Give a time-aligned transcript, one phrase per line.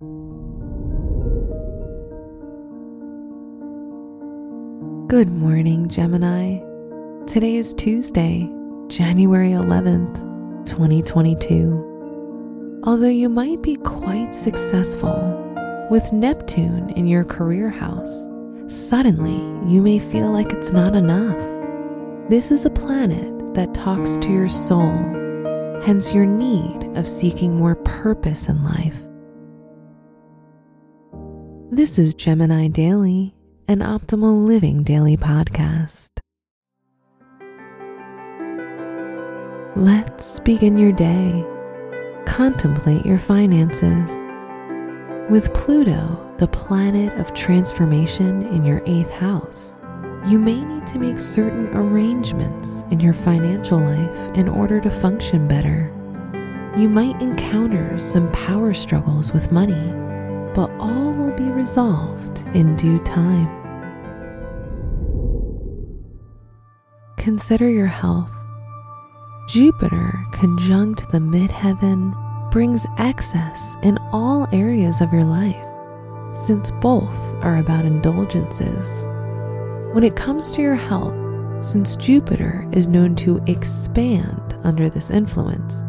[0.00, 0.06] Good
[5.28, 6.60] morning, Gemini.
[7.26, 8.48] Today is Tuesday,
[8.86, 10.14] January 11th,
[10.66, 12.80] 2022.
[12.84, 15.18] Although you might be quite successful
[15.90, 18.30] with Neptune in your career house,
[18.68, 21.40] suddenly you may feel like it's not enough.
[22.30, 24.96] This is a planet that talks to your soul,
[25.82, 29.07] hence your need of seeking more purpose in life.
[31.78, 33.36] This is Gemini Daily,
[33.68, 36.10] an optimal living daily podcast.
[39.76, 41.46] Let's begin your day.
[42.26, 44.10] Contemplate your finances.
[45.30, 49.80] With Pluto, the planet of transformation in your eighth house,
[50.26, 55.46] you may need to make certain arrangements in your financial life in order to function
[55.46, 55.94] better.
[56.76, 59.92] You might encounter some power struggles with money,
[60.56, 61.07] but all
[61.58, 63.48] resolved in due time.
[67.16, 68.32] Consider your health.
[69.48, 72.14] Jupiter conjunct the midheaven
[72.52, 75.66] brings excess in all areas of your life,
[76.32, 79.04] since both are about indulgences.
[79.94, 81.16] When it comes to your health,
[81.60, 85.84] since Jupiter is known to expand under this influence,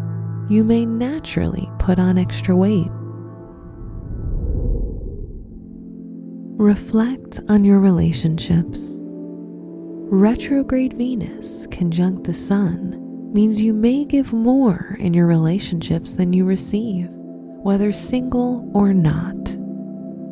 [0.47, 2.89] you may naturally put on extra weight.
[6.59, 8.99] Reflect on your relationships.
[10.11, 16.43] Retrograde Venus conjunct the Sun means you may give more in your relationships than you
[16.43, 19.37] receive, whether single or not.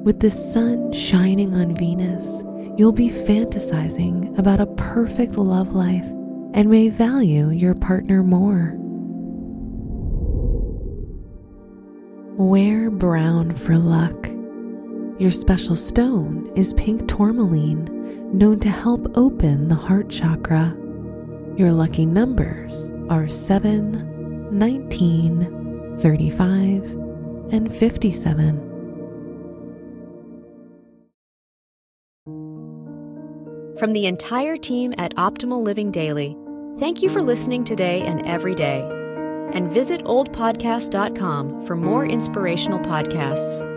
[0.03, 2.43] With the sun shining on Venus,
[2.77, 6.03] you'll be fantasizing about a perfect love life
[6.53, 8.73] and may value your partner more.
[12.35, 14.36] Wear brown for luck.
[15.19, 17.89] Your special stone is pink tourmaline,
[18.37, 20.77] known to help open the heart chakra.
[21.55, 26.83] Your lucky numbers are 7, 19, 35,
[27.51, 28.63] and 57.
[33.79, 36.37] From the entire team at Optimal Living Daily,
[36.77, 38.87] thank you for listening today and every day.
[39.53, 43.76] And visit oldpodcast.com for more inspirational podcasts.